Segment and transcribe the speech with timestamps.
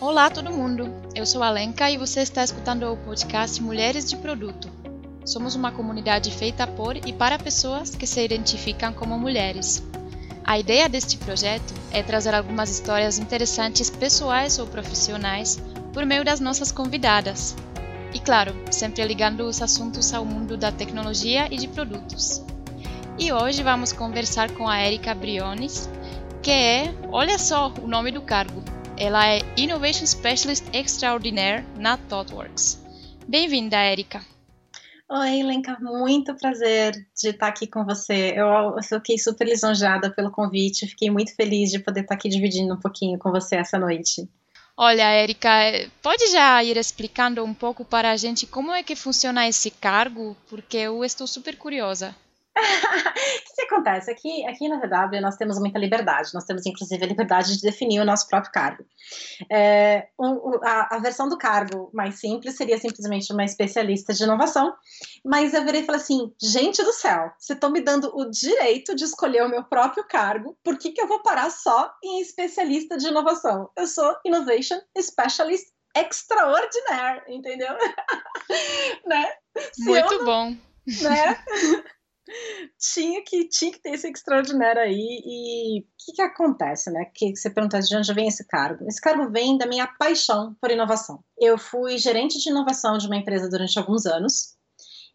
[0.00, 4.16] Olá todo mundo, eu sou a Lenka e você está escutando o podcast Mulheres de
[4.16, 4.68] Produto.
[5.24, 9.82] Somos uma comunidade feita por e para pessoas que se identificam como mulheres.
[10.42, 15.62] A ideia deste projeto é trazer algumas histórias interessantes pessoais ou profissionais
[15.92, 17.56] por meio das nossas convidadas.
[18.12, 22.42] E claro, sempre ligando os assuntos ao mundo da tecnologia e de produtos.
[23.16, 25.88] E hoje vamos conversar com a Erika Briones,
[26.42, 32.80] que é, olha só o nome do cargo, ela é Innovation Specialist Extraordinaire na ThoughtWorks.
[33.26, 34.24] Bem-vinda, Erika.
[35.08, 38.32] Oi, Lenka, muito prazer de estar aqui com você.
[38.36, 42.80] Eu, fiquei super lisonjeada pelo convite, fiquei muito feliz de poder estar aqui dividindo um
[42.80, 44.28] pouquinho com você essa noite.
[44.76, 45.48] Olha, Erika,
[46.02, 50.36] pode já ir explicando um pouco para a gente como é que funciona esse cargo?
[50.48, 52.14] Porque eu estou super curiosa.
[52.56, 54.10] o que, acontece?
[54.10, 58.00] Aqui, aqui na VW nós temos muita liberdade, nós temos inclusive a liberdade de definir
[58.00, 58.84] o nosso próprio cargo.
[59.50, 64.72] É, o, a, a, versão do cargo mais simples seria simplesmente uma especialista de inovação,
[65.24, 68.94] mas eu virei e falei assim: gente do céu, você está me dando o direito
[68.94, 72.96] de escolher o meu próprio cargo, por que, que eu vou parar só em especialista
[72.96, 73.68] de inovação?
[73.76, 77.72] Eu sou Innovation Specialist Extraordinaire, entendeu?
[79.06, 79.32] né?
[79.78, 80.56] Muito não, bom.
[80.86, 81.44] Né?
[82.78, 87.04] tinha que tinha que ter esse extraordinário aí e o que, que acontece, né?
[87.14, 88.86] Que você pergunta de onde vem esse cargo?
[88.88, 91.22] Esse cargo vem da minha paixão por inovação.
[91.38, 94.54] Eu fui gerente de inovação de uma empresa durante alguns anos.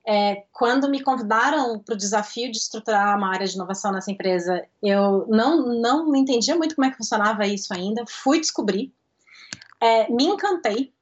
[0.07, 4.65] É, quando me convidaram para o desafio de estruturar uma área de inovação nessa empresa,
[4.81, 8.03] eu não não entendia muito como é que funcionava isso ainda.
[8.07, 8.93] Fui descobrir,
[9.81, 10.93] é, me encantei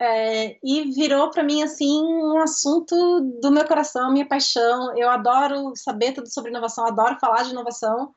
[0.00, 2.94] é, e virou para mim assim um assunto
[3.40, 4.96] do meu coração, minha paixão.
[4.96, 8.14] Eu adoro saber tudo sobre inovação, adoro falar de inovação.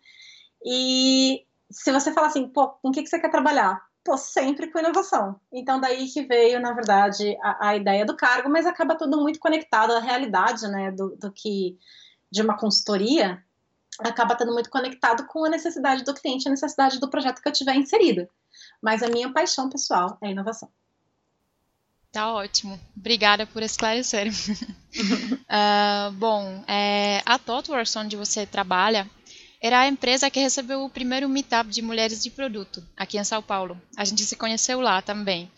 [0.63, 3.81] E se você falar assim, pô, com o que, que você quer trabalhar?
[4.03, 5.39] Pô, sempre com inovação.
[5.51, 9.39] Então, daí que veio, na verdade, a, a ideia do cargo, mas acaba tudo muito
[9.39, 11.77] conectado à realidade, né, do, do que
[12.31, 13.43] de uma consultoria,
[13.99, 17.53] acaba estando muito conectado com a necessidade do cliente, a necessidade do projeto que eu
[17.53, 18.27] tiver inserido.
[18.81, 20.69] Mas a minha paixão pessoal é inovação.
[22.11, 22.79] Tá ótimo.
[22.95, 24.27] Obrigada por esclarecer.
[24.27, 29.09] uh, bom, é, a ThoughtWorks, onde você trabalha,
[29.61, 33.41] era a empresa que recebeu o primeiro meetup de mulheres de produto, aqui em São
[33.41, 33.81] Paulo.
[33.95, 35.49] A gente se conheceu lá também.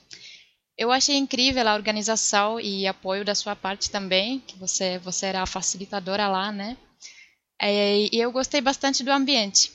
[0.78, 5.42] Eu achei incrível a organização e apoio da sua parte também, que você, você era
[5.42, 6.78] a facilitadora lá, né?
[7.60, 9.72] É, e eu gostei bastante do ambiente.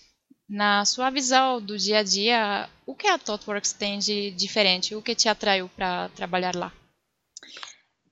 [0.48, 4.94] Na sua visão do dia a dia, o que a ThoughtWorks tem de diferente?
[4.94, 6.72] O que te atraiu para trabalhar lá?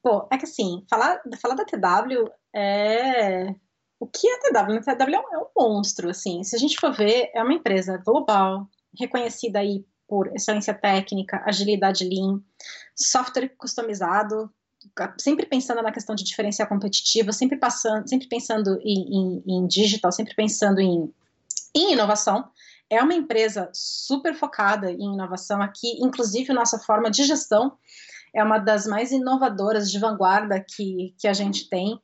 [0.03, 3.55] Pô, é que assim, falar, falar da TW é.
[3.99, 4.77] O que é a TW?
[4.87, 6.45] A TW é um, é um monstro, assim.
[6.45, 12.05] Se a gente for ver, é uma empresa global, reconhecida aí por excelência técnica, agilidade
[12.05, 12.41] lean,
[12.95, 14.53] software customizado,
[15.19, 20.13] sempre pensando na questão de diferencial competitivo, sempre passando, sempre pensando em, em, em digital,
[20.13, 21.13] sempre pensando em
[21.77, 22.51] em inovação.
[22.89, 27.77] É uma empresa super focada em inovação aqui, inclusive nossa forma de gestão
[28.37, 31.99] é uma das mais inovadoras de vanguarda que, que a gente tem.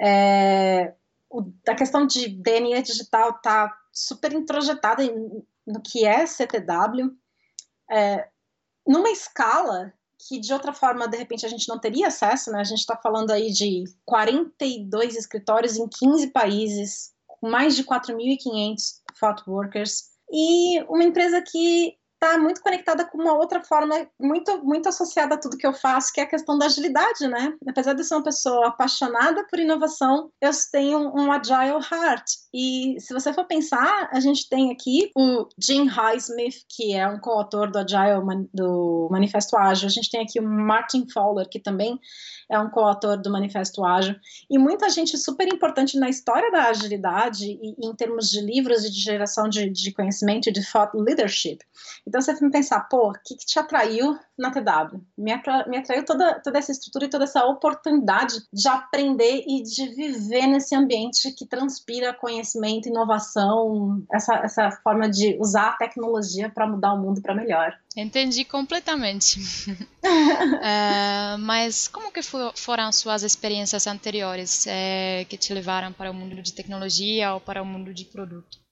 [0.00, 0.94] É,
[1.28, 5.02] o, a questão de DNA digital está super introjetada
[5.66, 7.10] no que é CTW,
[7.90, 8.28] é,
[8.86, 9.92] numa escala
[10.28, 12.60] que de outra forma, de repente, a gente não teria acesso, né?
[12.60, 19.02] A gente está falando aí de 42 escritórios em 15 países, mais de 4.500
[19.46, 21.94] workers, e uma empresa que
[22.24, 26.12] está muito conectada com uma outra forma, muito, muito associada a tudo que eu faço,
[26.12, 27.54] que é a questão da agilidade, né?
[27.68, 32.24] Apesar de ser uma pessoa apaixonada por inovação, eu tenho um agile heart.
[32.52, 37.20] E se você for pensar, a gente tem aqui o Jim Highsmith, que é um
[37.20, 39.86] coautor do Agile, do Manifesto Ágil.
[39.86, 41.98] A gente tem aqui o Martin Fowler, que também
[42.50, 44.16] é um coautor do Manifesto Ágil,
[44.50, 48.90] e muita gente super importante na história da agilidade e, em termos de livros e
[48.90, 51.58] de geração de, de conhecimento e de thought leadership.
[52.06, 55.00] Então você tem que pensar, pô, o que, que te atraiu na TW?
[55.16, 59.62] Me, atra, me atraiu toda, toda essa estrutura e toda essa oportunidade de aprender e
[59.62, 66.50] de viver nesse ambiente que transpira conhecimento, inovação, essa, essa forma de usar a tecnologia
[66.50, 67.72] para mudar o mundo para melhor.
[67.96, 69.40] Entendi completamente.
[69.70, 76.42] uh, mas como que foram suas experiências anteriores é, que te levaram para o mundo
[76.42, 78.63] de tecnologia ou para o mundo de produto?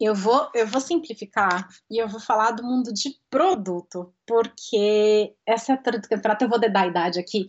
[0.00, 5.72] Eu vou, eu vou simplificar e eu vou falar do mundo de produto, porque essa
[5.72, 7.46] é a campeonato, eu vou dar a idade aqui.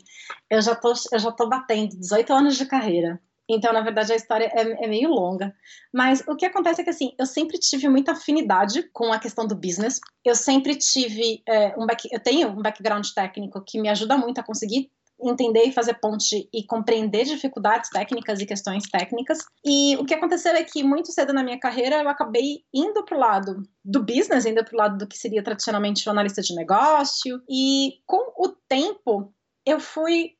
[0.50, 3.22] Eu já tô, eu já tô batendo 18 anos de carreira.
[3.50, 5.54] Então, na verdade, a história é, é, meio longa.
[5.94, 9.46] Mas o que acontece é que, assim, eu sempre tive muita afinidade com a questão
[9.46, 10.00] do business.
[10.24, 14.40] Eu sempre tive é, um back, eu tenho um background técnico que me ajuda muito
[14.40, 14.90] a conseguir
[15.24, 19.40] entender e fazer ponte e compreender dificuldades técnicas e questões técnicas.
[19.64, 23.18] E o que aconteceu é que muito cedo na minha carreira eu acabei indo para
[23.18, 26.56] o lado do business, indo para o lado do que seria tradicionalmente o analista de
[26.56, 27.42] negócio.
[27.50, 29.34] E com o tempo
[29.66, 30.32] eu fui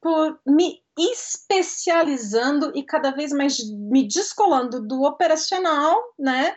[0.00, 6.54] por me especializando e cada vez mais me descolando do operacional, né,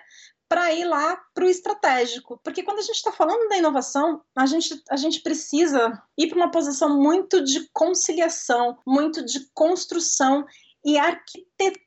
[0.54, 2.40] para ir lá para o estratégico.
[2.44, 6.38] Porque quando a gente está falando da inovação, a gente, a gente precisa ir para
[6.38, 10.46] uma posição muito de conciliação, muito de construção
[10.86, 10.96] e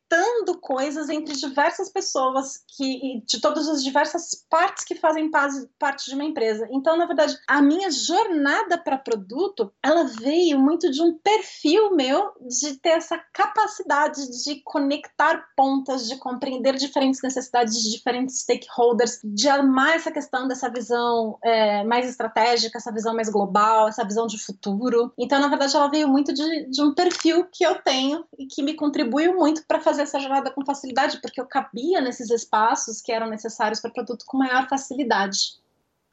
[0.06, 5.30] arquitetando coisas entre diversas pessoas que de todas as diversas partes que fazem
[5.78, 6.66] parte de uma empresa.
[6.70, 12.30] Então, na verdade, a minha jornada para produto, ela veio muito de um perfil meu
[12.40, 19.48] de ter essa capacidade de conectar pontas, de compreender diferentes necessidades de diferentes stakeholders, de
[19.48, 24.38] amar essa questão dessa visão é, mais estratégica, essa visão mais global, essa visão de
[24.38, 25.12] futuro.
[25.18, 28.62] Então, na verdade, ela veio muito de, de um perfil que eu tenho e que
[28.62, 33.12] me contribuiu muito para fazer essa jornada com facilidade, porque eu cabia nesses espaços que
[33.12, 35.58] eram necessários para produto com maior facilidade.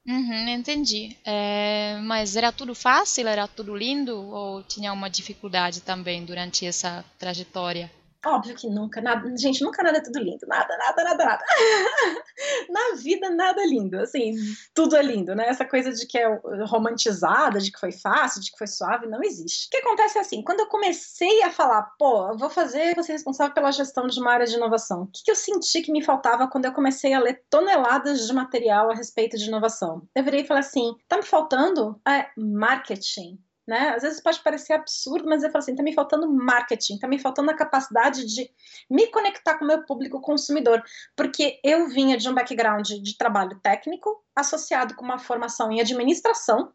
[0.06, 1.18] Uhum, entendi.
[1.24, 3.28] É, mas era tudo fácil?
[3.28, 4.18] Era tudo lindo?
[4.18, 7.90] Ou tinha uma dificuldade também durante essa trajetória?
[8.26, 11.44] Óbvio que nunca, nada, gente, nunca nada é tudo lindo, nada, nada, nada, nada.
[12.70, 14.34] Na vida nada é lindo, assim,
[14.74, 15.48] tudo é lindo, né?
[15.48, 16.28] Essa coisa de que é
[16.66, 19.68] romantizada, de que foi fácil, de que foi suave, não existe.
[19.68, 23.12] O que acontece é assim, quando eu comecei a falar, pô, eu vou fazer, ser
[23.12, 26.04] responsável pela gestão de uma área de inovação, o que, que eu senti que me
[26.04, 30.08] faltava quando eu comecei a ler toneladas de material a respeito de inovação?
[30.16, 33.38] Eu virei e falei assim, tá me faltando é marketing
[33.68, 33.90] né?
[33.96, 37.20] Às vezes pode parecer absurdo, mas eu falo assim, tá me faltando marketing, tá me
[37.20, 38.50] faltando a capacidade de
[38.90, 40.84] me conectar com o meu público consumidor,
[41.16, 46.74] porque eu vinha de um background de trabalho técnico associado com uma formação em administração,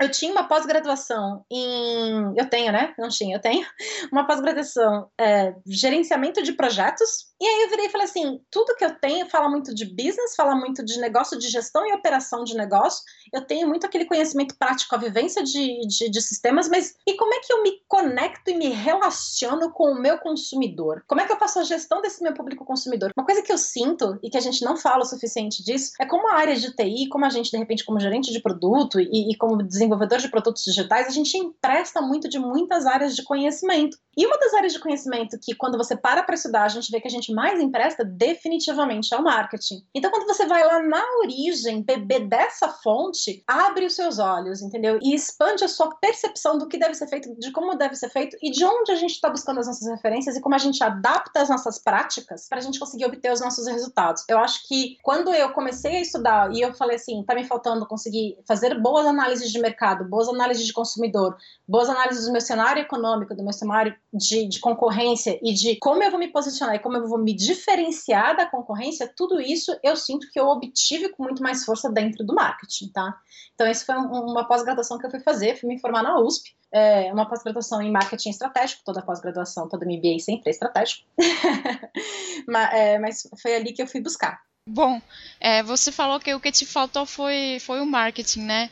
[0.00, 2.34] eu tinha uma pós-graduação em.
[2.36, 2.94] Eu tenho, né?
[2.98, 3.64] Não tinha, eu tenho.
[4.12, 7.32] Uma pós-graduação é, gerenciamento de projetos.
[7.40, 10.34] E aí eu virei e falei assim: tudo que eu tenho fala muito de business,
[10.36, 13.02] fala muito de negócio, de gestão e operação de negócio.
[13.32, 17.34] Eu tenho muito aquele conhecimento prático, a vivência de, de, de sistemas, mas e como
[17.34, 21.04] é que eu me conecto e me relaciono com o meu consumidor?
[21.06, 23.10] Como é que eu faço a gestão desse meu público consumidor?
[23.16, 26.06] Uma coisa que eu sinto e que a gente não fala o suficiente disso é
[26.06, 29.32] como a área de TI, como a gente, de repente, como gerente de produto e,
[29.32, 33.22] e como desenvolvedor desenvolvedor de produtos digitais, a gente empresta muito de muitas áreas de
[33.22, 33.96] conhecimento.
[34.16, 37.00] E uma das áreas de conhecimento que, quando você para para estudar, a gente vê
[37.00, 39.84] que a gente mais empresta, definitivamente é o marketing.
[39.94, 44.98] Então, quando você vai lá na origem, beber dessa fonte, abre os seus olhos, entendeu?
[45.02, 48.36] E expande a sua percepção do que deve ser feito, de como deve ser feito
[48.42, 51.40] e de onde a gente está buscando as nossas referências e como a gente adapta
[51.40, 54.24] as nossas práticas para a gente conseguir obter os nossos resultados.
[54.28, 57.86] Eu acho que quando eu comecei a estudar e eu falei assim, tá me faltando
[57.86, 59.73] conseguir fazer boas análises de mercado,
[60.08, 61.36] boas análises de consumidor,
[61.66, 66.02] boas análises do meu cenário econômico, do meu cenário de, de, concorrência e de como
[66.02, 69.96] eu vou me posicionar e como eu vou me diferenciar da concorrência, tudo isso eu
[69.96, 73.14] sinto que eu obtive com muito mais força dentro do marketing, tá?
[73.54, 76.54] Então, isso foi um, uma pós-graduação que eu fui fazer, fui me formar na USP,
[76.72, 81.06] é, uma pós-graduação em marketing estratégico, toda pós-graduação, toda MBA sempre é estratégico,
[82.48, 84.40] mas, é, mas, foi ali que eu fui buscar.
[84.68, 85.00] Bom,
[85.38, 88.70] é, você falou que o que te faltou foi, foi o marketing, né?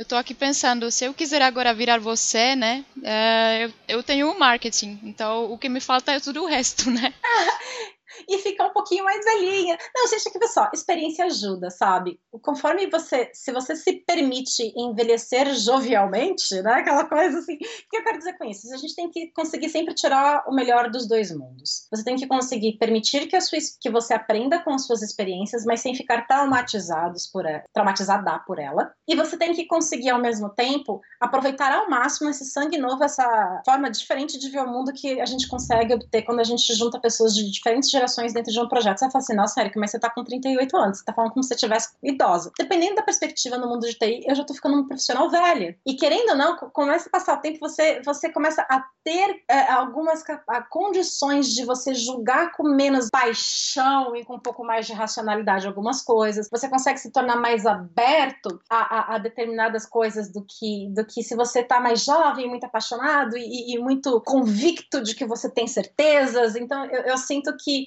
[0.00, 2.86] Eu estou aqui pensando, se eu quiser agora virar você, né?
[3.04, 6.90] É, eu, eu tenho o marketing, então o que me falta é tudo o resto,
[6.90, 7.12] né?
[8.28, 9.78] e ficar um pouquinho mais velhinha.
[9.94, 12.20] Não, gente, aqui só, experiência ajuda, sabe?
[12.42, 16.74] Conforme você, se você se permite envelhecer jovialmente, né?
[16.74, 17.54] Aquela coisa assim.
[17.54, 18.72] O que eu quero dizer com isso?
[18.72, 21.86] A gente tem que conseguir sempre tirar o melhor dos dois mundos.
[21.90, 25.64] Você tem que conseguir permitir que, a sua, que você aprenda com as suas experiências,
[25.64, 28.92] mas sem ficar traumatizados por ela, traumatizada por ela.
[29.08, 33.62] E você tem que conseguir, ao mesmo tempo, aproveitar ao máximo esse sangue novo, essa
[33.64, 37.00] forma diferente de ver o mundo que a gente consegue obter quando a gente junta
[37.00, 38.98] pessoas de diferentes gerações dentro de um projeto.
[38.98, 41.32] Você vai falar assim, nossa, Erika, mas você tá com 38 anos, você tá falando
[41.32, 42.50] como se você tivesse idosa.
[42.58, 45.76] Dependendo da perspectiva no mundo de TI, eu já tô ficando um profissional velha.
[45.86, 49.72] E querendo ou não, começa a passar o tempo, você, você começa a ter é,
[49.72, 50.22] algumas
[50.68, 56.02] condições de você julgar com menos paixão e com um pouco mais de racionalidade algumas
[56.02, 56.48] coisas.
[56.50, 61.22] Você consegue se tornar mais aberto a, a, a determinadas coisas do que, do que
[61.22, 65.66] se você tá mais jovem, muito apaixonado e, e muito convicto de que você tem
[65.66, 66.56] certezas.
[66.56, 67.86] Então, eu, eu sinto que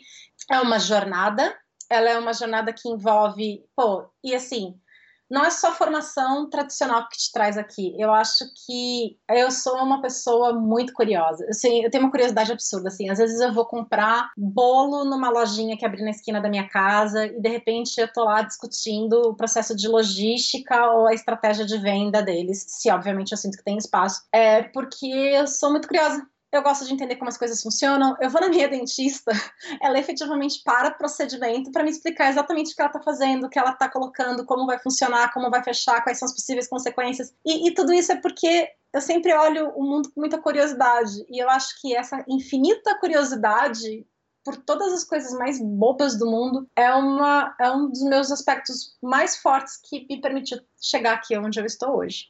[0.52, 1.56] é uma jornada,
[1.90, 4.80] ela é uma jornada que envolve, pô, e assim,
[5.34, 7.96] não é só formação tradicional que te traz aqui.
[7.98, 11.44] Eu acho que eu sou uma pessoa muito curiosa.
[11.50, 13.10] Assim, eu tenho uma curiosidade absurda, assim.
[13.10, 17.26] Às vezes eu vou comprar bolo numa lojinha que abre na esquina da minha casa
[17.26, 21.80] e de repente eu tô lá discutindo o processo de logística ou a estratégia de
[21.80, 24.22] venda deles, se obviamente eu sinto que tem espaço.
[24.32, 28.16] É porque eu sou muito curiosa eu gosto de entender como as coisas funcionam.
[28.22, 29.32] Eu vou na minha dentista,
[29.82, 33.50] ela efetivamente para o procedimento para me explicar exatamente o que ela está fazendo, o
[33.50, 37.34] que ela está colocando, como vai funcionar, como vai fechar, quais são as possíveis consequências.
[37.44, 41.26] E, e tudo isso é porque eu sempre olho o mundo com muita curiosidade.
[41.28, 44.06] E eu acho que essa infinita curiosidade
[44.46, 48.96] por todas as coisas mais bobas do mundo é, uma, é um dos meus aspectos
[49.02, 52.26] mais fortes que me permitiu chegar aqui onde eu estou hoje.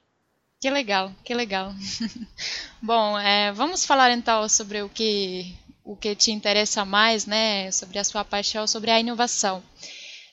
[0.64, 1.74] Que legal, que legal.
[2.82, 5.54] Bom, é, vamos falar então sobre o que
[5.84, 7.70] o que te interessa mais, né?
[7.70, 9.62] Sobre a sua paixão, sobre a inovação.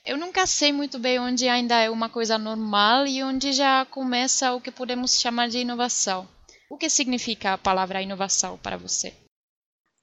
[0.05, 4.53] Eu nunca sei muito bem onde ainda é uma coisa normal e onde já começa
[4.53, 6.25] o que podemos chamar de inovação.
[6.69, 9.13] O que significa a palavra inovação para você?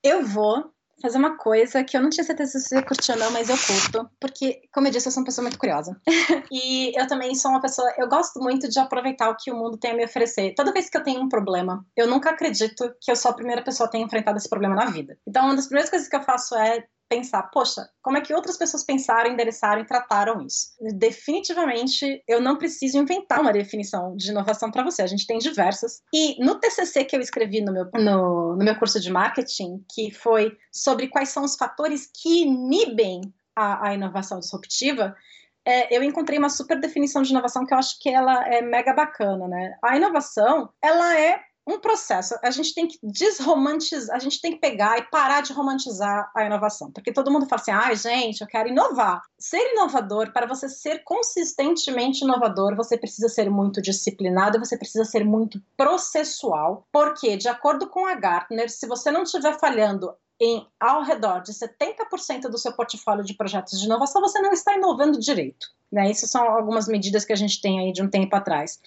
[0.04, 0.70] Eu vou
[1.00, 3.57] fazer uma coisa que eu não tinha certeza se você curtiu ou não, mas eu
[3.57, 6.00] curto, porque, como eu disse, eu sou uma pessoa muito curiosa.
[6.50, 9.78] e eu também sou uma pessoa, eu gosto muito de aproveitar o que o mundo
[9.78, 10.55] tem a me oferecer.
[10.55, 13.62] Toda vez que eu tenho um problema, eu nunca acredito que eu sou a primeira
[13.62, 15.17] pessoa a ter enfrentado esse problema na vida.
[15.26, 18.56] Então, uma das primeiras coisas que eu faço é pensar, poxa, como é que outras
[18.56, 20.74] pessoas pensaram, endereçaram e trataram isso?
[20.96, 26.02] Definitivamente, eu não preciso inventar uma definição de inovação para você, a gente tem diversas.
[26.12, 30.12] E no TCC que eu escrevi no meu, no, no meu curso de marketing, que
[30.12, 33.20] foi sobre quais são os fatores que inibem
[33.56, 35.16] a, a inovação disruptiva,
[35.64, 38.94] é, eu encontrei uma super definição de inovação que eu acho que ela é mega
[38.94, 39.76] bacana, né?
[39.84, 42.34] A inovação, ela é um processo.
[42.42, 46.44] A gente tem que desromantizar, a gente tem que pegar e parar de romantizar a
[46.44, 46.90] inovação.
[46.90, 49.20] Porque todo mundo fala assim: ai, ah, gente, eu quero inovar.
[49.38, 55.25] Ser inovador, para você ser consistentemente inovador, você precisa ser muito disciplinado, você precisa ser
[55.25, 56.87] muito processual.
[56.90, 61.52] Porque, de acordo com a Gartner, se você não estiver falhando em ao redor de
[61.52, 65.66] 70% do seu portfólio de projetos de inovação, você não está inovando direito.
[65.90, 66.10] Né?
[66.10, 68.78] Isso são algumas medidas que a gente tem aí de um tempo atrás.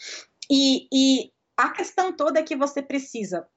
[0.49, 3.47] E, e a questão toda é que você precisa,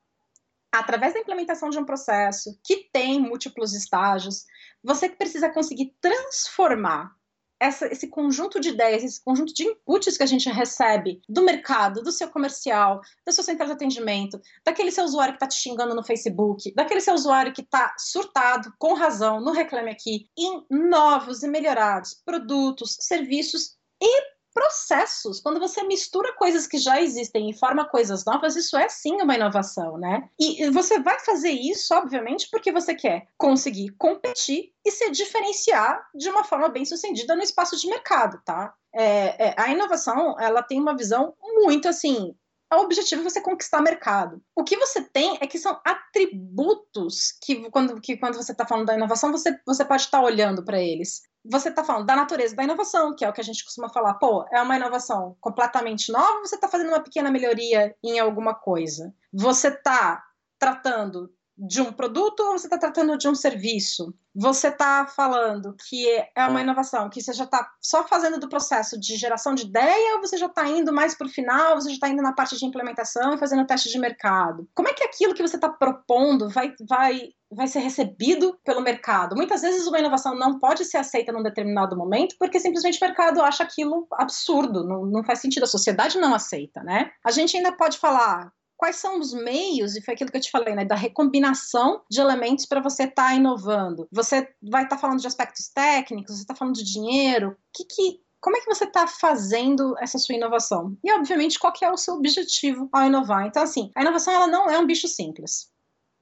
[0.73, 4.45] através da implementação de um processo que tem múltiplos estágios,
[4.83, 7.15] você precisa conseguir transformar
[7.61, 12.03] essa, esse conjunto de ideias, esse conjunto de inputs que a gente recebe do mercado,
[12.03, 15.95] do seu comercial, da sua central de atendimento, daquele seu usuário que está te xingando
[15.95, 21.43] no Facebook, daquele seu usuário que está surtado, com razão, no Reclame Aqui, em novos
[21.43, 25.41] e melhorados produtos, serviços e processos.
[25.41, 29.35] Quando você mistura coisas que já existem e forma coisas novas, isso é sim uma
[29.35, 30.29] inovação, né?
[30.39, 36.31] E você vai fazer isso, obviamente, porque você quer conseguir competir e se diferenciar de
[36.31, 38.73] uma forma bem sucedida no espaço de mercado, tá?
[38.95, 42.33] É, é, a inovação, ela tem uma visão muito assim,
[42.77, 44.43] o objetivo é você conquistar mercado.
[44.55, 48.87] O que você tem é que são atributos que quando, que quando você está falando
[48.87, 52.57] da inovação, você, você pode estar tá olhando para eles você está falando da natureza
[52.57, 56.11] da inovação, que é o que a gente costuma falar, pô, é uma inovação completamente
[56.11, 59.15] nova, você está fazendo uma pequena melhoria em alguma coisa.
[59.33, 60.25] Você está
[60.59, 64.13] tratando de um produto ou você está tratando de um serviço?
[64.35, 68.99] Você está falando que é uma inovação, que você já está só fazendo do processo
[68.99, 71.95] de geração de ideia ou você já está indo mais para o final, você já
[71.95, 74.69] está indo na parte de implementação e fazendo teste de mercado?
[74.75, 79.37] Como é que aquilo que você está propondo vai, vai, vai ser recebido pelo mercado?
[79.37, 83.41] Muitas vezes uma inovação não pode ser aceita num determinado momento porque simplesmente o mercado
[83.41, 87.13] acha aquilo absurdo, não, não faz sentido, a sociedade não aceita, né?
[87.25, 88.53] A gente ainda pode falar
[88.85, 92.21] quais são os meios, e foi aquilo que eu te falei, né, da recombinação de
[92.21, 94.07] elementos para você estar tá inovando.
[94.13, 98.21] Você vai estar tá falando de aspectos técnicos, você está falando de dinheiro, que, que,
[98.43, 100.99] como é que você está fazendo essa sua inovação?
[101.03, 103.47] E, obviamente, qual que é o seu objetivo ao inovar?
[103.47, 105.71] Então, assim, a inovação ela não é um bicho simples,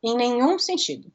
[0.00, 1.12] em nenhum sentido.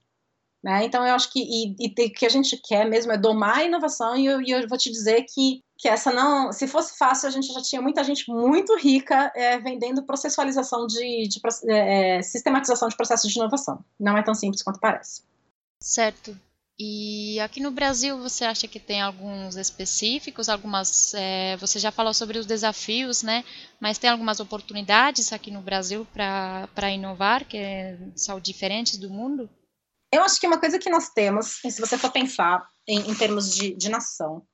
[0.62, 0.84] Né?
[0.84, 4.18] Então, eu acho que e, o que a gente quer mesmo é domar a inovação,
[4.18, 7.32] e eu, e eu vou te dizer que que essa não, se fosse fácil, a
[7.32, 12.90] gente já tinha muita gente muito rica é, vendendo processualização de, de é, é, sistematização
[12.90, 13.86] de processos de inovação.
[14.00, 15.22] Não é tão simples quanto parece.
[15.80, 16.36] Certo.
[16.80, 21.14] E aqui no Brasil você acha que tem alguns específicos, algumas.
[21.16, 23.44] É, você já falou sobre os desafios, né?
[23.80, 27.58] Mas tem algumas oportunidades aqui no Brasil para inovar que
[28.16, 29.50] são diferentes do mundo?
[30.12, 33.54] Eu acho que uma coisa que nós temos, se você for pensar em, em termos
[33.54, 34.46] de, de nação,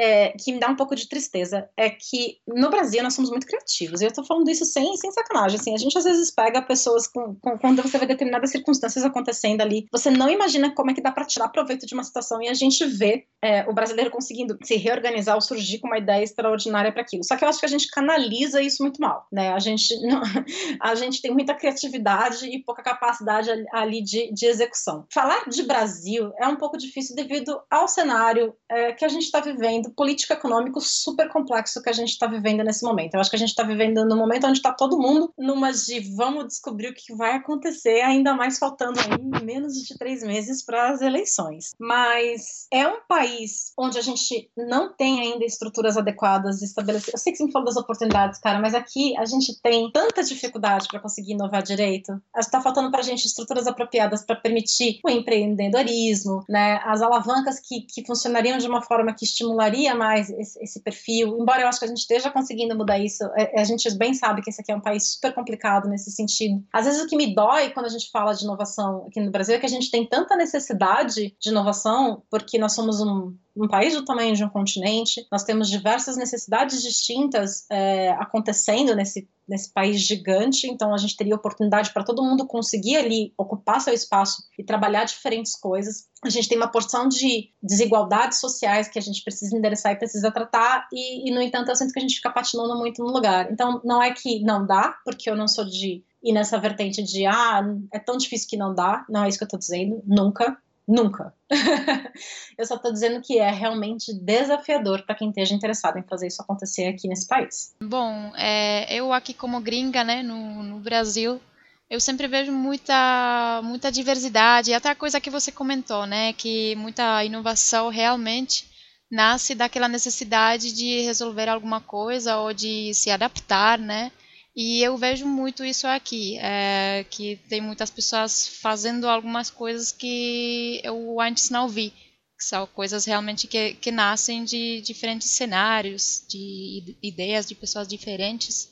[0.00, 3.46] é, que me dá um pouco de tristeza é que no Brasil nós somos muito
[3.46, 4.00] criativos.
[4.00, 5.60] E eu tô falando isso sem, sem sacanagem.
[5.60, 9.60] Assim, a gente às vezes pega pessoas com, com, quando você vê determinadas circunstâncias acontecendo
[9.60, 12.48] ali, você não imagina como é que dá para tirar proveito de uma situação e
[12.48, 16.90] a gente vê é, o brasileiro conseguindo se reorganizar ou surgir com uma ideia extraordinária
[16.90, 17.22] para aquilo.
[17.22, 19.52] Só que eu acho que a gente canaliza isso muito mal, né?
[19.52, 20.22] A gente, não,
[20.80, 25.04] a gente tem muita criatividade e pouca capacidade ali de, de execução.
[25.12, 29.40] Falar de Brasil é um pouco difícil devido ao cenário é, que a gente está
[29.40, 33.14] vivendo político econômico super complexo que a gente está vivendo nesse momento.
[33.14, 36.00] Eu acho que a gente está vivendo no momento onde está todo mundo numa de
[36.14, 40.90] vamos descobrir o que vai acontecer, ainda mais faltando aí menos de três meses para
[40.90, 41.70] as eleições.
[41.78, 47.14] Mas é um país onde a gente não tem ainda estruturas adequadas estabelecidas.
[47.14, 50.22] Eu sei que você me falou das oportunidades, cara, mas aqui a gente tem tanta
[50.22, 52.20] dificuldade para conseguir inovar direito.
[52.36, 56.80] Está faltando para a gente estruturas apropriadas para permitir o empreendedorismo, né?
[56.84, 61.38] As alavancas que, que funcionariam de uma forma que estimularia mais esse, esse, perfil.
[61.40, 64.42] Embora eu acho que a gente esteja conseguindo mudar isso, é, a gente bem sabe
[64.42, 66.62] que esse aqui é um país super complicado nesse sentido.
[66.72, 69.54] Às vezes o que me dói quando a gente fala de inovação aqui no Brasil
[69.54, 73.94] é que a gente tem tanta necessidade de inovação porque nós somos um um país
[73.94, 80.00] do tamanho de um continente, nós temos diversas necessidades distintas é, acontecendo nesse, nesse país
[80.00, 84.64] gigante, então a gente teria oportunidade para todo mundo conseguir ali ocupar seu espaço e
[84.64, 86.08] trabalhar diferentes coisas.
[86.24, 90.30] A gente tem uma porção de desigualdades sociais que a gente precisa endereçar e precisa
[90.30, 93.50] tratar, e, e no entanto eu sinto que a gente fica patinando muito no lugar.
[93.50, 97.26] Então não é que não dá, porque eu não sou de ir nessa vertente de
[97.26, 100.56] ah, é tão difícil que não dá, não é isso que eu estou dizendo, nunca.
[100.90, 101.32] Nunca.
[102.58, 106.42] eu só estou dizendo que é realmente desafiador para quem esteja interessado em fazer isso
[106.42, 107.76] acontecer aqui nesse país.
[107.80, 111.40] Bom, é, eu aqui como gringa, né, no, no Brasil,
[111.88, 117.24] eu sempre vejo muita, muita diversidade, até a coisa que você comentou, né, que muita
[117.24, 118.68] inovação realmente
[119.08, 124.10] nasce daquela necessidade de resolver alguma coisa ou de se adaptar, né,
[124.54, 130.80] e eu vejo muito isso aqui, é, que tem muitas pessoas fazendo algumas coisas que
[130.82, 131.90] eu antes não vi.
[132.36, 138.68] Que são coisas realmente que, que nascem de diferentes cenários, de ideias de pessoas diferentes.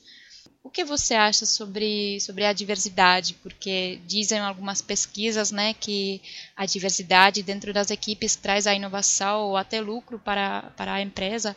[0.63, 3.35] O que você acha sobre, sobre a diversidade?
[3.35, 6.21] Porque dizem algumas pesquisas né, que
[6.55, 11.55] a diversidade dentro das equipes traz a inovação ou até lucro para, para a empresa.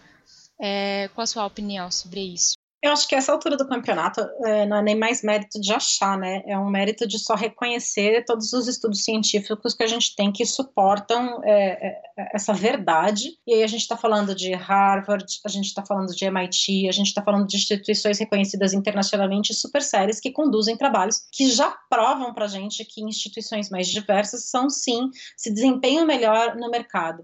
[0.60, 2.61] É, qual a sua opinião sobre isso?
[2.82, 6.18] Eu acho que essa altura do campeonato é, não é nem mais mérito de achar,
[6.18, 6.42] né?
[6.44, 10.44] É um mérito de só reconhecer todos os estudos científicos que a gente tem que
[10.44, 12.00] suportam é,
[12.34, 13.38] essa verdade.
[13.46, 16.92] E aí a gente está falando de Harvard, a gente está falando de MIT, a
[16.92, 22.34] gente está falando de instituições reconhecidas internacionalmente super sérias que conduzem trabalhos que já provam
[22.34, 27.22] para a gente que instituições mais diversas são sim se desempenham melhor no mercado.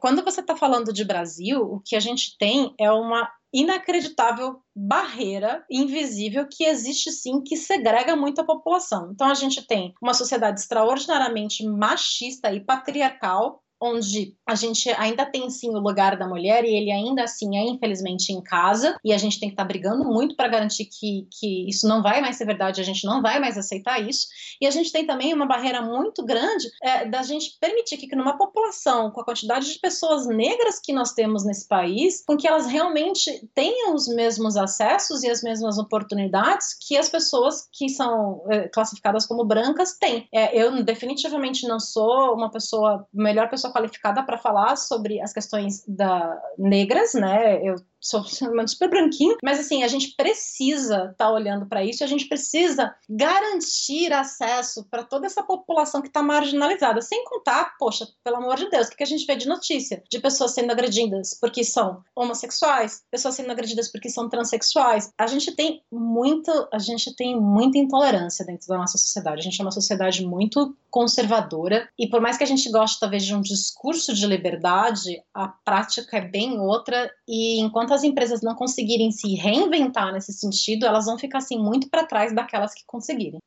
[0.00, 5.64] Quando você está falando de Brasil, o que a gente tem é uma inacreditável barreira
[5.70, 9.10] invisível que existe sim, que segrega muito a população.
[9.12, 15.50] Então a gente tem uma sociedade extraordinariamente machista e patriarcal, onde a gente ainda tem
[15.50, 19.18] sim o lugar da mulher e ele ainda assim é infelizmente em casa e a
[19.18, 22.36] gente tem que estar tá brigando muito para garantir que, que isso não vai mais
[22.36, 24.28] ser verdade, a gente não vai mais aceitar isso
[24.60, 28.14] e a gente tem também uma barreira muito grande é, da gente permitir que, que
[28.14, 32.46] numa população com a quantidade de pessoas negras que nós temos nesse país, com que
[32.46, 38.44] elas realmente tenham os mesmos acessos e as mesmas oportunidades que as pessoas que são
[38.50, 40.28] é, classificadas como brancas têm.
[40.32, 45.84] É, eu definitivamente não sou uma pessoa melhor pessoa qualificada para falar sobre as questões
[45.86, 47.62] da negras, né?
[47.62, 48.24] Eu sou
[48.66, 52.94] super branquinho, mas assim, a gente precisa estar tá olhando para isso, a gente precisa
[53.08, 58.68] garantir acesso para toda essa população que está marginalizada, sem contar, poxa, pelo amor de
[58.68, 60.02] Deus, o que a gente vê de notícia?
[60.10, 65.12] De pessoas sendo agredidas porque são homossexuais, pessoas sendo agredidas porque são transexuais.
[65.18, 69.40] A gente tem muito, a gente tem muita intolerância dentro da nossa sociedade.
[69.40, 73.24] A gente é uma sociedade muito conservadora e por mais que a gente goste talvez
[73.24, 78.42] de um discurso de liberdade, a prática é bem outra e enquanto enquanto as empresas
[78.42, 82.84] não conseguirem se reinventar nesse sentido, elas vão ficar assim muito para trás daquelas que
[82.86, 83.38] conseguirem.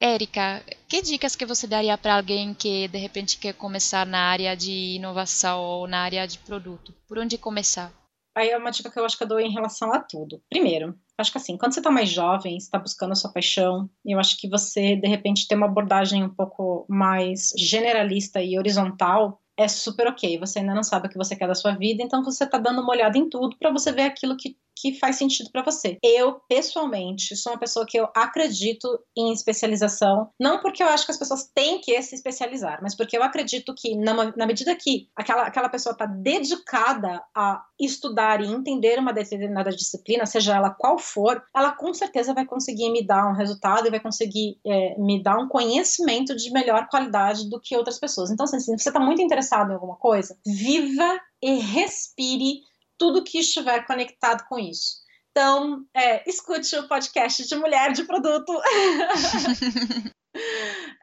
[0.00, 4.56] Érica, que dicas que você daria para alguém que de repente quer começar na área
[4.56, 6.92] de inovação ou na área de produto?
[7.06, 7.92] Por onde começar?
[8.36, 10.42] Aí é uma dica que eu acho que eu dou em relação a tudo.
[10.50, 14.18] Primeiro, acho que assim, quando você está mais jovem, está buscando a sua paixão, eu
[14.18, 19.68] acho que você de repente tem uma abordagem um pouco mais generalista e horizontal é
[19.68, 20.38] super ok.
[20.38, 22.80] Você ainda não sabe o que você quer da sua vida, então você está dando
[22.80, 25.98] uma olhada em tudo para você ver aquilo que, que faz sentido para você.
[26.02, 31.12] Eu, pessoalmente, sou uma pessoa que eu acredito em especialização, não porque eu acho que
[31.12, 35.08] as pessoas têm que se especializar, mas porque eu acredito que na, na medida que
[35.16, 40.98] aquela, aquela pessoa está dedicada a estudar e entender uma determinada disciplina, seja ela qual
[40.98, 45.22] for, ela com certeza vai conseguir me dar um resultado e vai conseguir é, me
[45.22, 48.30] dar um conhecimento de melhor qualidade do que outras pessoas.
[48.30, 52.62] Então, assim, se você está muito interessado em alguma coisa, viva e respire
[52.98, 55.02] tudo que estiver conectado com isso.
[55.30, 58.52] Então, é, escute o podcast de Mulher de Produto.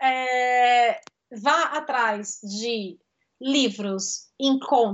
[0.01, 1.01] é,
[1.31, 2.97] vá atrás de
[3.41, 4.29] livros,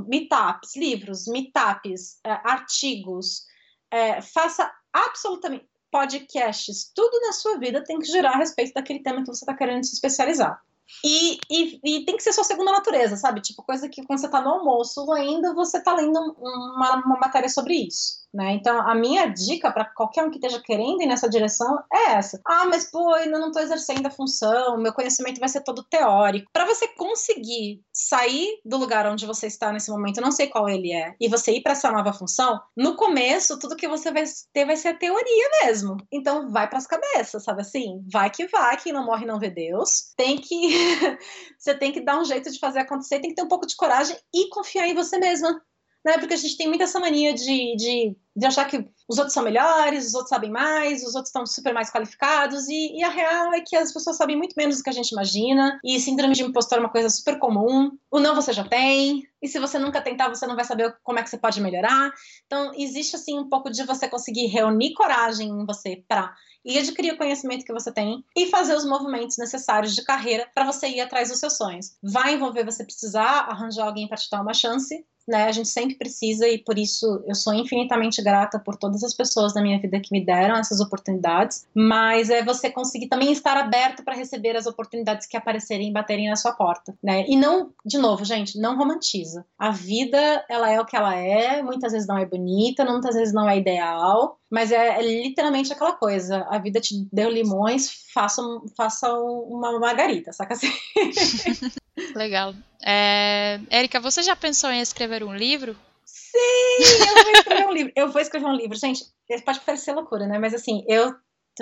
[0.07, 3.45] meetups, livros, meetups, é, artigos,
[3.91, 9.21] é, faça absolutamente podcasts, tudo na sua vida tem que girar a respeito daquele tema
[9.21, 10.62] que você está querendo se especializar.
[11.04, 13.41] E, e, e, tem que ser sua segunda natureza, sabe?
[13.41, 17.50] Tipo, coisa que quando você tá no almoço ainda, você tá lendo uma, uma matéria
[17.50, 18.27] sobre isso.
[18.38, 18.54] Né?
[18.54, 22.39] Então, a minha dica para qualquer um que esteja querendo ir nessa direção é essa.
[22.45, 26.47] Ah, mas pô, ainda não estou exercendo a função, meu conhecimento vai ser todo teórico.
[26.54, 30.93] Para você conseguir sair do lugar onde você está nesse momento, não sei qual ele
[30.93, 34.23] é, e você ir para essa nova função, no começo, tudo que você vai
[34.54, 35.97] ter vai ser a teoria mesmo.
[36.12, 38.06] Então, vai para as cabeças, sabe assim?
[38.13, 40.13] Vai que vai, quem não morre não vê Deus.
[40.15, 40.76] Tem que.
[41.58, 43.76] você tem que dar um jeito de fazer acontecer, tem que ter um pouco de
[43.76, 45.60] coragem e confiar em você mesma
[46.08, 46.17] né?
[46.17, 49.43] Porque a gente tem muita essa mania de, de, de achar que os outros são
[49.43, 53.54] melhores, os outros sabem mais, os outros estão super mais qualificados, e, e, a real
[53.54, 56.43] é que as pessoas sabem muito menos do que a gente imagina, e síndrome de
[56.43, 57.91] impostor é uma coisa super comum.
[58.10, 61.20] O não você já tem, e se você nunca tentar, você não vai saber como
[61.20, 62.10] é que você pode melhorar.
[62.46, 67.13] Então, existe assim um pouco de você conseguir reunir coragem em você para ir adquirir
[67.13, 71.02] o conhecimento que você tem e fazer os movimentos necessários de carreira para você ir
[71.02, 71.98] atrás dos seus sonhos.
[72.02, 75.46] Vai envolver você precisar arranjar alguém para te dar uma chance, né?
[75.46, 79.54] A gente sempre precisa e por isso eu sou infinitamente grata por todas as pessoas
[79.54, 84.04] da minha vida que me deram essas oportunidades, mas é você conseguir também estar aberto
[84.04, 87.26] para receber as oportunidades que aparecerem e baterem na sua porta, né?
[87.28, 89.46] E não, de novo, gente, não romantiza.
[89.58, 93.34] A vida, ela é o que ela é, muitas vezes não é bonita, muitas vezes
[93.34, 98.42] não é ideal, mas é, é literalmente aquela coisa, a vida te deu limões, faça,
[98.76, 100.72] faça uma margarita, saca assim?
[102.15, 102.53] Legal.
[102.86, 103.60] É...
[103.69, 105.75] Érica, você já pensou em escrever um livro?
[106.05, 107.93] Sim, eu vou escrever um livro.
[107.95, 108.77] Eu vou escrever um livro.
[108.77, 109.05] Gente,
[109.43, 110.38] pode parecer loucura, né?
[110.38, 111.15] Mas assim, eu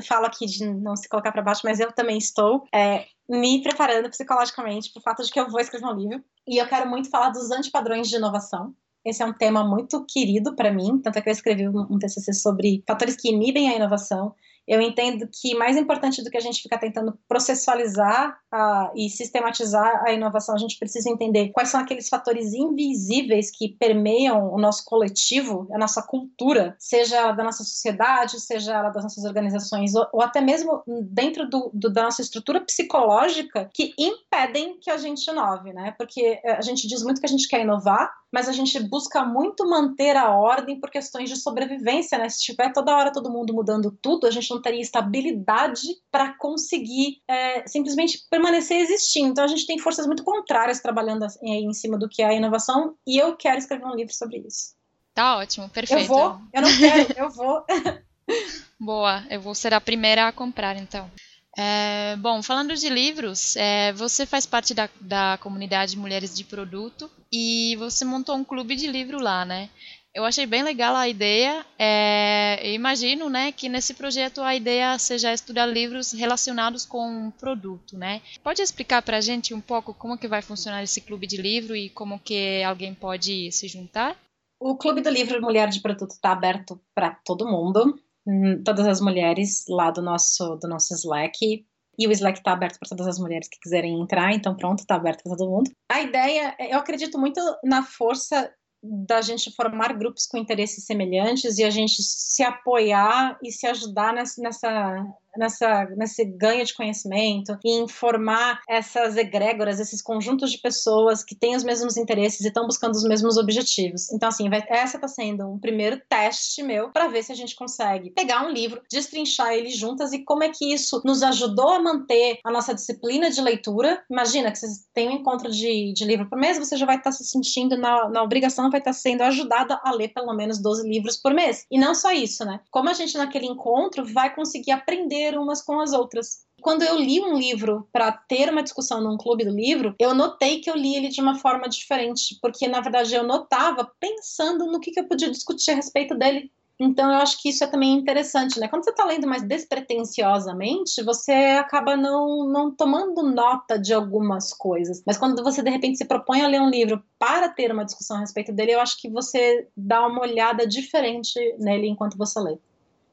[0.04, 4.10] falo aqui de não se colocar para baixo, mas eu também estou é, me preparando
[4.10, 6.24] psicologicamente para o fato de que eu vou escrever um livro.
[6.48, 8.76] E eu quero muito falar dos antipadrões de inovação.
[9.06, 12.34] Esse é um tema muito querido para mim, tanto é que eu escrevi um TCC
[12.34, 14.34] sobre fatores que inibem a inovação
[14.68, 20.04] eu entendo que mais importante do que a gente ficar tentando processualizar uh, e sistematizar
[20.06, 24.84] a inovação, a gente precisa entender quais são aqueles fatores invisíveis que permeiam o nosso
[24.86, 30.42] coletivo, a nossa cultura, seja da nossa sociedade, seja das nossas organizações, ou, ou até
[30.42, 35.94] mesmo dentro do, do, da nossa estrutura psicológica, que impedem que a gente inove, né?
[35.98, 39.24] Porque eh, a gente diz muito que a gente quer inovar, mas a gente busca
[39.24, 42.28] muito manter a ordem por questões de sobrevivência, né?
[42.30, 47.22] Se tiver toda hora todo mundo mudando tudo, a gente não teria estabilidade para conseguir
[47.28, 49.30] é, simplesmente permanecer existindo.
[49.30, 52.96] Então a gente tem forças muito contrárias trabalhando em cima do que é a inovação
[53.06, 54.74] e eu quero escrever um livro sobre isso.
[55.14, 56.04] Tá ótimo, perfeito.
[56.04, 57.66] Eu vou, eu não quero, eu vou.
[58.80, 61.10] Boa, eu vou ser a primeira a comprar então.
[61.58, 67.10] É, bom, falando de livros, é, você faz parte da, da comunidade Mulheres de Produto
[67.32, 69.70] e você montou um clube de livro lá, né?
[70.16, 71.66] Eu achei bem legal a ideia.
[71.78, 77.98] É, imagino, né, que nesse projeto a ideia seja estudar livros relacionados com o produto,
[77.98, 78.22] né?
[78.42, 81.76] Pode explicar para a gente um pouco como que vai funcionar esse clube de livro
[81.76, 84.16] e como que alguém pode se juntar?
[84.58, 88.00] O clube do livro Mulher de Produto está aberto para todo mundo.
[88.26, 91.66] Hum, todas as mulheres lá do nosso, do nosso Slack.
[92.00, 94.96] E o Slack está aberto para todas as mulheres que quiserem entrar, então pronto, está
[94.96, 95.72] aberto para todo mundo.
[95.92, 98.50] A ideia, eu acredito muito na força
[98.82, 104.14] da gente formar grupos com interesses semelhantes e a gente se apoiar e se ajudar
[104.14, 105.06] nessa, nessa
[105.38, 111.56] nessa, nesse ganho de conhecimento e informar essas egrégoras, esses conjuntos de pessoas que têm
[111.56, 114.12] os mesmos interesses e estão buscando os mesmos objetivos.
[114.12, 117.56] Então, assim, vai, essa está sendo um primeiro teste meu para ver se a gente
[117.56, 121.82] consegue pegar um livro, destrinchar ele juntas e como é que isso nos ajudou a
[121.82, 124.04] manter a nossa disciplina de leitura.
[124.10, 127.12] Imagina que você tem um encontro de, de livro por mês, você já vai estar
[127.12, 130.62] tá se sentindo na, na obrigação, vai estar tá sendo ajudada a ler pelo menos
[130.62, 131.66] 12 livros por mês.
[131.72, 132.60] E não só isso, né?
[132.72, 136.46] Como a gente naquele encontro vai conseguir aprender umas com as outras.
[136.62, 140.60] Quando eu li um livro para ter uma discussão num clube do livro, eu notei
[140.60, 144.80] que eu li ele de uma forma diferente, porque na verdade eu notava pensando no
[144.80, 147.94] que, que eu podia discutir a respeito dele Então, eu acho que isso é também
[147.94, 148.68] interessante, né?
[148.68, 155.02] Quando você está lendo mais despretensiosamente, você acaba não, não tomando nota de algumas coisas.
[155.06, 158.18] Mas quando você, de repente, se propõe a ler um livro para ter uma discussão
[158.18, 162.58] a respeito dele, eu acho que você dá uma olhada diferente nele enquanto você lê.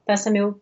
[0.02, 0.60] Então, essa é meu,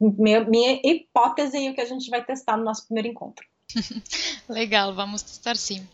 [0.00, 3.44] minha, minha hipótese e o que a gente vai testar no nosso primeiro encontro.
[4.48, 5.86] Legal, vamos testar sim.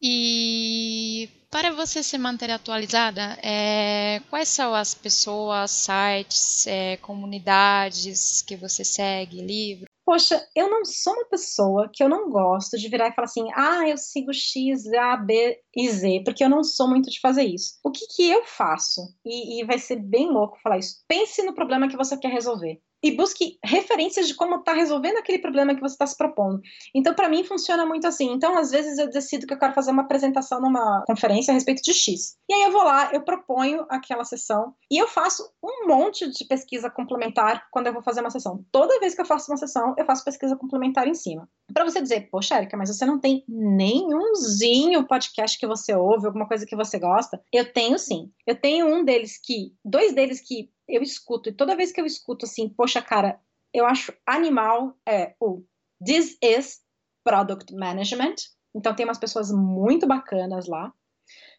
[0.00, 8.56] E para você se manter atualizada, é, quais são as pessoas, sites, é, comunidades que
[8.56, 9.86] você segue, livros?
[10.04, 13.48] Poxa, eu não sou uma pessoa que eu não gosto de virar e falar assim,
[13.56, 17.42] ah, eu sigo X, A, B e Z, porque eu não sou muito de fazer
[17.42, 17.72] isso.
[17.82, 19.00] O que, que eu faço?
[19.24, 21.02] E, e vai ser bem louco falar isso.
[21.08, 25.38] Pense no problema que você quer resolver e busque referências de como está resolvendo aquele
[25.38, 26.60] problema que você está se propondo.
[26.94, 28.32] Então, para mim, funciona muito assim.
[28.32, 31.82] Então, às vezes, eu decido que eu quero fazer uma apresentação numa conferência a respeito
[31.82, 32.36] de X.
[32.48, 36.44] E aí eu vou lá, eu proponho aquela sessão e eu faço um monte de
[36.44, 38.64] pesquisa complementar quando eu vou fazer uma sessão.
[38.70, 41.48] Toda vez que eu faço uma sessão, eu faço pesquisa complementar em cima.
[41.72, 46.46] Para você dizer, poxa, Erika, mas você não tem nenhumzinho podcast que você ouve, alguma
[46.46, 47.40] coisa que você gosta?
[47.52, 48.30] Eu tenho sim.
[48.46, 52.06] Eu tenho um deles que, dois deles que eu escuto, e toda vez que eu
[52.06, 53.40] escuto assim, poxa, cara,
[53.72, 55.62] eu acho animal é o
[56.04, 56.80] This is
[57.24, 58.36] Product Management.
[58.74, 60.92] Então tem umas pessoas muito bacanas lá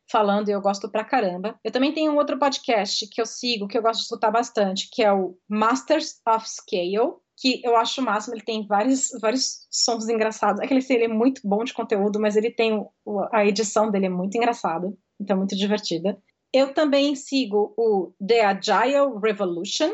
[0.09, 1.59] falando e eu gosto pra caramba.
[1.63, 4.89] Eu também tenho um outro podcast que eu sigo, que eu gosto de escutar bastante,
[4.91, 9.67] que é o Masters of Scale, que eu acho o máximo, ele tem vários, vários
[9.69, 10.61] sons engraçados.
[10.61, 12.83] Aquele ele é muito bom de conteúdo, mas ele tem
[13.31, 16.17] a edição dele é muito engraçada, então muito divertida.
[16.57, 19.93] Eu também sigo o The Agile Revolution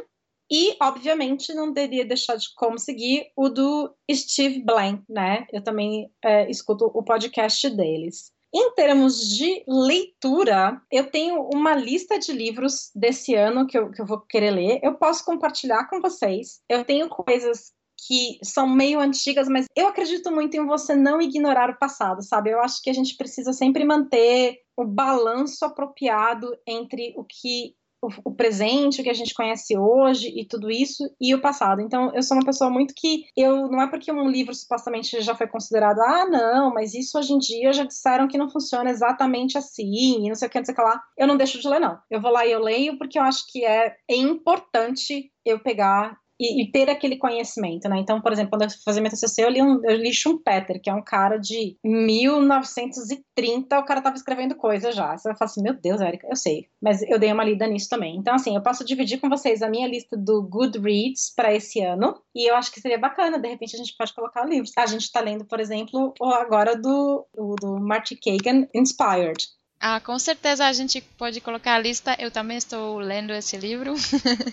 [0.49, 5.45] e, obviamente, não deveria deixar de como seguir o do Steve Blank, né?
[5.51, 8.31] Eu também é, escuto o podcast deles.
[8.55, 14.01] Em termos de leitura, eu tenho uma lista de livros desse ano que eu, que
[14.01, 14.79] eu vou querer ler.
[14.81, 16.61] Eu posso compartilhar com vocês.
[16.69, 17.73] Eu tenho coisas
[18.07, 22.51] que são meio antigas, mas eu acredito muito em você não ignorar o passado, sabe?
[22.51, 27.75] Eu acho que a gente precisa sempre manter o balanço apropriado entre o que
[28.23, 31.81] o, presente, o que a gente conhece hoje e tudo isso, e o passado.
[31.81, 35.33] Então, eu sou uma pessoa muito que eu não é porque um livro supostamente já
[35.35, 39.57] foi considerado, ah, não, mas isso hoje em dia já disseram que não funciona exatamente
[39.57, 41.01] assim, e não sei o que, não sei o que lá.
[41.17, 41.97] Eu não deixo de ler, não.
[42.09, 46.17] Eu vou lá e eu leio porque eu acho que é, é importante eu pegar
[46.39, 47.99] e, e, ter aquele conhecimento, né?
[47.99, 50.89] Então, por exemplo, quando eu fazia minha TCC, eu li, um, eu li Schumpeter, que
[50.89, 55.15] é um cara de 1930, o cara tava escrevendo coisa já.
[55.17, 57.89] Você vai falar assim, meu Deus, Érica, eu sei, mas eu dei uma lida nisso
[57.89, 58.15] também.
[58.17, 62.19] Então, assim, eu posso dividir com vocês a minha lista do Goodreads para esse ano,
[62.35, 64.71] e eu acho que seria bacana, de repente a gente pode colocar livros.
[64.77, 69.47] A gente tá lendo, por exemplo, agora do, do, do Marty Kagan, Inspired.
[69.85, 72.15] Ah, com certeza a gente pode colocar a lista.
[72.17, 73.93] Eu também estou lendo esse livro.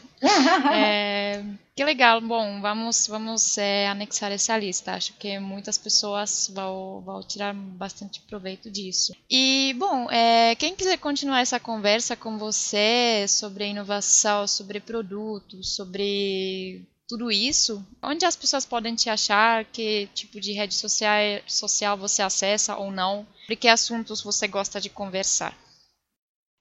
[0.74, 1.44] é,
[1.76, 2.20] que legal.
[2.20, 4.94] Bom, vamos, vamos é, anexar essa lista.
[4.94, 9.14] Acho que muitas pessoas vão, vão tirar bastante proveito disso.
[9.30, 16.82] E, bom, é, quem quiser continuar essa conversa com você sobre inovação, sobre produtos, sobre
[17.10, 22.22] tudo isso, onde as pessoas podem te achar, que tipo de rede social, social você
[22.22, 25.58] acessa ou não, sobre que assuntos você gosta de conversar?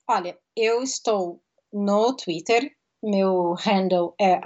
[0.09, 1.39] Olha, eu estou
[1.71, 4.41] no Twitter, meu handle é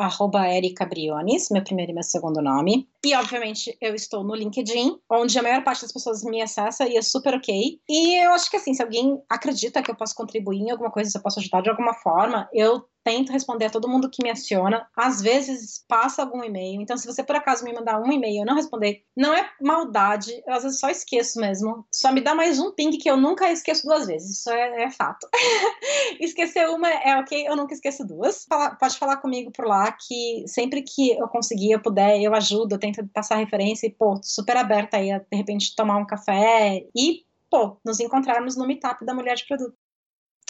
[0.57, 2.89] @ericabriones, meu primeiro e meu segundo nome.
[3.05, 6.95] E, obviamente, eu estou no LinkedIn, onde a maior parte das pessoas me acessa e
[6.95, 7.79] é super ok.
[7.89, 11.09] E eu acho que, assim, se alguém acredita que eu posso contribuir em alguma coisa,
[11.09, 14.31] se eu posso ajudar de alguma forma, eu tento responder a todo mundo que me
[14.31, 14.87] aciona.
[14.95, 16.81] Às vezes passa algum e-mail.
[16.81, 19.49] Então, se você por acaso me mandar um e-mail e eu não responder, não é
[19.61, 20.31] maldade.
[20.47, 21.85] Eu às vezes só esqueço mesmo.
[21.91, 24.39] Só me dá mais um ping que eu nunca esqueço duas vezes.
[24.39, 25.27] Isso é, é fato.
[26.19, 28.45] Esquecer uma é ok, eu nunca esqueço duas.
[28.47, 32.75] Fala, pode falar comigo por lá que sempre que eu conseguir, eu puder, eu ajudo,
[32.75, 36.85] eu tento passar referência e, pô, super aberta aí a de repente tomar um café
[36.95, 39.75] e, pô, nos encontrarmos no meetup da Mulher de Produto.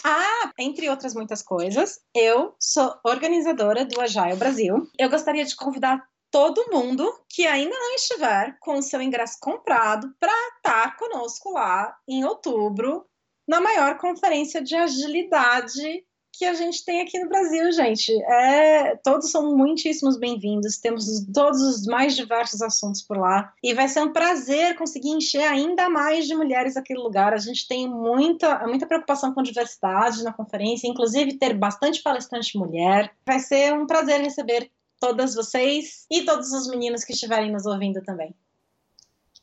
[0.04, 4.86] Ah, entre outras muitas coisas, eu sou organizadora do Agile Brasil.
[4.98, 10.12] Eu gostaria de convidar todo mundo que ainda não estiver com o seu ingresso comprado
[10.18, 13.06] para estar conosco lá em outubro
[13.46, 16.04] na maior conferência de agilidade
[16.36, 18.12] que a gente tem aqui no Brasil, gente.
[18.24, 23.88] É, todos são muitíssimos bem-vindos, temos todos os mais diversos assuntos por lá, e vai
[23.88, 27.32] ser um prazer conseguir encher ainda mais de mulheres aquele lugar.
[27.32, 33.12] A gente tem muita, muita preocupação com diversidade na conferência, inclusive ter bastante palestrante mulher.
[33.26, 34.70] Vai ser um prazer receber
[35.00, 38.34] todas vocês e todos os meninos que estiverem nos ouvindo também.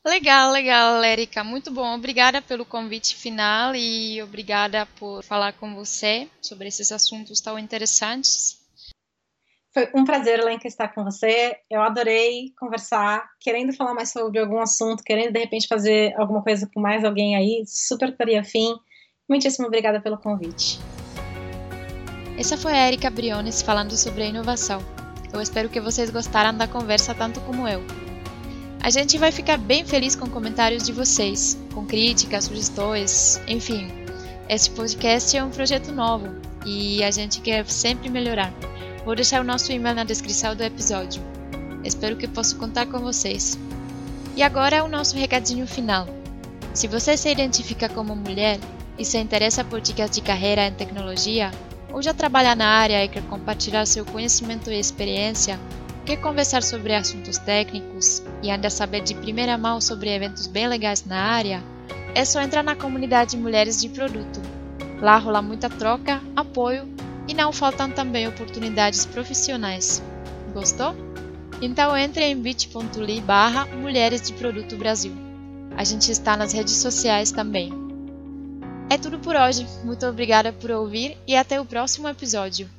[0.06, 1.44] Legal, legal, Érica.
[1.44, 1.96] Muito bom.
[1.96, 8.60] Obrigada pelo convite final e obrigada por falar com você sobre esses assuntos tão interessantes.
[9.74, 11.56] Foi um prazer, Lenka, estar com você.
[11.70, 16.70] Eu adorei conversar, querendo falar mais sobre algum assunto, querendo de repente fazer alguma coisa
[16.74, 18.76] com mais alguém aí, super estaria afim.
[19.30, 20.80] Muitíssimo obrigada pelo convite.
[22.38, 24.82] Essa foi a Erika Briones falando sobre a inovação.
[25.32, 27.82] Eu espero que vocês gostaram da conversa tanto como eu.
[28.84, 33.88] A gente vai ficar bem feliz com comentários de vocês, com críticas, sugestões, enfim.
[34.50, 36.30] Este podcast é um projeto novo
[36.66, 38.52] e a gente quer sempre melhorar.
[39.06, 41.22] Vou deixar o nosso e-mail na descrição do episódio.
[41.84, 43.56] Espero que possa contar com vocês.
[44.36, 46.08] E agora o nosso recadinho final.
[46.74, 48.60] Se você se identifica como mulher
[48.98, 51.52] e se interessa por dicas de carreira em tecnologia,
[51.94, 55.60] ou já trabalha na área e quer compartilhar seu conhecimento e experiência,
[56.04, 61.06] quer conversar sobre assuntos técnicos e ainda saber de primeira mão sobre eventos bem legais
[61.06, 61.64] na área,
[62.16, 64.42] é só entrar na comunidade Mulheres de Produto.
[65.00, 66.88] Lá rola muita troca, apoio
[67.28, 70.02] e não faltam também oportunidades profissionais.
[70.54, 70.96] Gostou?
[71.62, 75.14] Então entre em bit.ly barra Mulheres de Produto Brasil.
[75.78, 77.72] A gente está nas redes sociais também.
[78.90, 79.66] É tudo por hoje.
[79.86, 82.70] Muito obrigada por ouvir e até o próximo episódio.